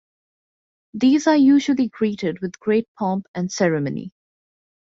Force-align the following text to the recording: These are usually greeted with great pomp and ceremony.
These 0.95 1.27
are 1.27 1.35
usually 1.37 1.87
greeted 1.87 2.39
with 2.41 2.59
great 2.59 2.87
pomp 2.97 3.27
and 3.35 3.51
ceremony. 3.51 4.11